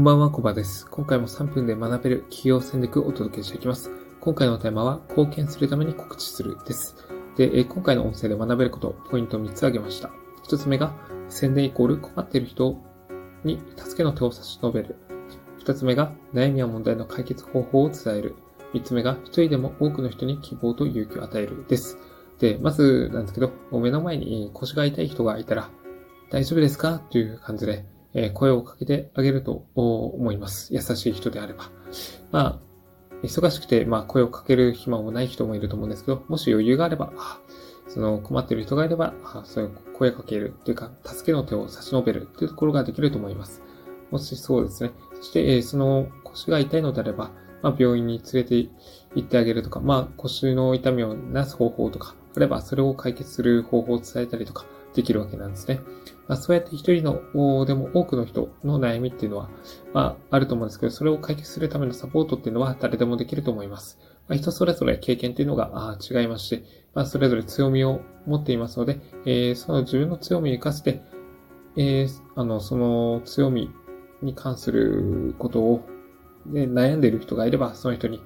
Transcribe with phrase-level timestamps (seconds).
[0.00, 0.86] こんばんは、コバです。
[0.86, 3.90] 今回も3分で学べる企業戦略をお届けしていきます。
[4.18, 6.96] 今回のテーマは、貢献するために告知するです。
[7.36, 10.10] で、今回の音声で学べること、ポイントを3つ挙げました。
[10.48, 10.94] 1つ目が、
[11.28, 12.82] 宣伝イコール困っている人
[13.44, 14.96] に助けの手を差し伸べる。
[15.62, 18.36] 2つ目が、悩みや問題の解決方法を伝える。
[18.72, 21.66] 3つ目が、一人でも多くの人に希望と勇気を与える。
[21.68, 21.98] です。
[22.38, 25.68] で、まずなんですけど、目の前に腰が痛い人がいたら、
[26.30, 27.00] 大丈夫ですか？
[27.10, 30.74] という感じで、え声をかけてあげると思います。
[30.74, 31.70] 優しい人であれば。
[32.32, 32.60] まあ、
[33.22, 37.12] 忙しくて、まあ、声をかける暇もない人もいると思うんですけど、もし余裕があれば、
[37.88, 43.62] その困っている人がいれば、そういう声かけるというか、助けの手を差し伸べるというところができると思います。
[44.10, 44.92] もしそうですね。
[45.14, 47.30] そして、えその腰が痛いのであれば、
[47.62, 48.54] まあ、病院に連れて
[49.14, 55.80] 行ってあげるとか、まあ、腰の痛みを治す方法とか、あればそれを解決する方法を伝えたりとか、できるわけなんですね。
[56.28, 59.50] まあ、そうやって一人の、でも多くの人の悩みっていうのは、
[59.92, 63.98] まあ、あると思うんですけど、それを解決するためのサポートっていうのは誰でもできると思います。
[64.28, 71.02] まあ、人それぞれ経験っていうのが違いますして、まあ、それぞれ強みを持っていますので、えー、その自分の強みを活かして、
[71.76, 73.70] えー、あの、その強み
[74.22, 75.88] に関することを、
[76.46, 78.20] ね、悩んでいる人がいれば、その人に、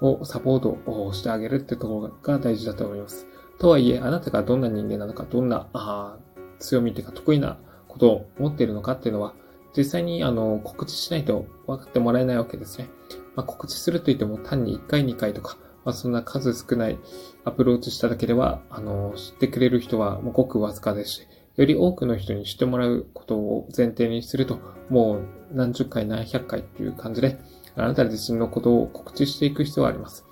[0.00, 3.26] をサポートをしてあげるってところが大事だと思います。
[3.58, 6.18] とはいえ、あなたがどんな人間なのか、どんなあ
[6.58, 9.34] 強みというか得意なことを持っているのかっていうのは、
[9.76, 12.88] 実際にあの告知しないと分かってもらえないわけですね。
[13.34, 16.98] まあ、告知するといっても単に1回2回とか、まあ、そんな数少ない
[17.44, 24.58] アプローチしただけでは、あの、知ってくれる人はもうごくわずかですし、より多くの人に知ってもらうことを前提にすると、
[24.88, 25.20] もう
[25.52, 27.38] 何十回何百回っていう感じで、
[27.76, 30.24] あなた自身のことを告知していく必要があります。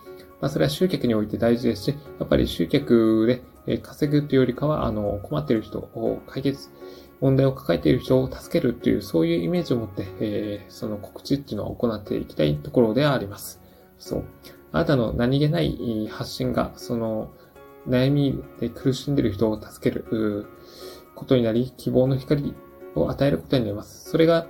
[0.43, 6.69] まあ、それは集客において大事ですし、やっぱり集客で稼ぐというよりかは、あの、困っている人を解決、
[7.21, 13.61] 問題を抱えている人を助けるっていう、そういうイメージを持って、えー、その告知っていうのを行っていきたいところではあります。
[14.01, 14.25] そう。
[14.73, 17.31] あなたの何気ない発信が、その、
[17.89, 20.49] 悩みで苦しんでいる人を助ける
[21.15, 22.53] ことになり、希望の光
[22.97, 24.11] を与えることになります。
[24.11, 24.49] それが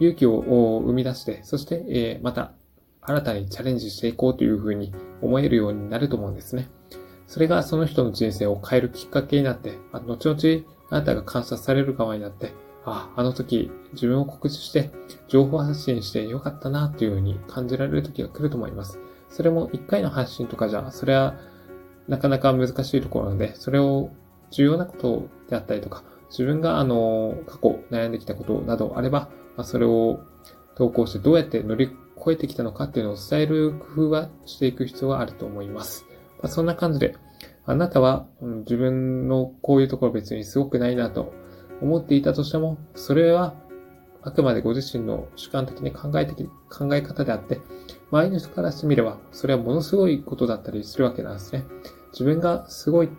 [0.00, 2.52] 勇気を生み出して、そして、え、また
[3.08, 4.92] 新たにチャレンジしていこうというふうに
[5.22, 6.68] 思えるようになると思うんですね。
[7.26, 12.52] それがその人の人生を変えるきっかけになって、後々あなたが観察される側になって、
[12.84, 14.90] ああ、の時自分を告知して
[15.26, 18.98] 情報発信してよかったなというふうに感じられる時が来ると思います。
[19.30, 21.38] それも一回の発信とかじゃ、それは
[22.08, 24.10] なかなか難しいところなので、それを
[24.50, 30.20] 重要なことであったりとか、自分があの、過去悩んできたことなどあれば、ま、それを
[30.74, 31.90] 投稿してどうやって乗り
[32.28, 36.04] 越えてきたのかっていうのを伝える工夫はしていく必要があると思います。
[36.42, 37.16] まあ、そんな感じで、
[37.64, 41.32] あなたは、うん、自分のこういうところ別にすごくないなと
[41.80, 43.54] 思っていたとしても、それは
[44.22, 47.60] あくまでご自身の主観的に考え的、考え方であって、
[48.10, 51.64] 周りの人からしてみれば、それはものすごいことだったりするわけなんですね。
[52.12, 53.10] 自分がすごい、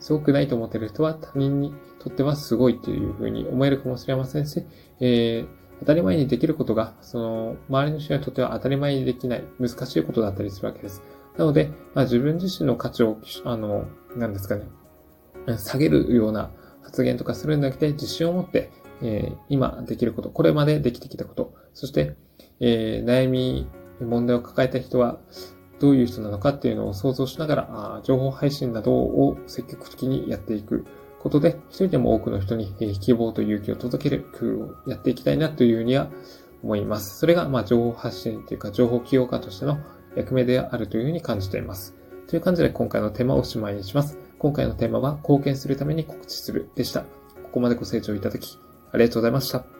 [0.00, 4.64] すごくないと思っている人は他人にとってはすごいというふうに思えるかもしれませんし、
[5.00, 11.02] えー当たり前にできることが、その、周りの人にとっては当たり前にできない、難しいことだったりするわけです。
[11.36, 14.66] なので、まあ、自分自身の価値を、あの、何ですかね、
[15.56, 16.50] 下げるような
[16.82, 18.70] 発言とかするんじゃなくて、自信を持って、
[19.02, 22.16] えー、今できること、これまでできてきたこと、そして、
[22.60, 23.68] えー、悩み、
[24.00, 25.18] 問題を抱えた人は、
[25.80, 30.86] どういう人なのかっていうのを想像しながら、あ情報配信などを積極的にやっていく。
[31.20, 36.10] ことで、一人でも多くの人に希望と勇気を届ける工夫をやっていきたいなというふうには
[36.62, 37.18] 思います。
[37.18, 39.78] それが、まあ、情報発信というか、情報起用家としての
[40.16, 41.94] 役目であるというふうに感じています。
[42.28, 44.18] という感じで今回のテーマをおしまいにします。
[44.38, 47.00] 今回のテーマは、貢献するために告知するでした。
[47.00, 47.06] こ
[47.54, 48.58] こまでご清聴いただき、
[48.92, 49.77] ありがとうございました。